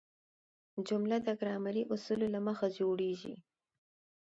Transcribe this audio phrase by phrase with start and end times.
[0.87, 3.35] جمله د ګرامري اصولو له مخه جوړیږي.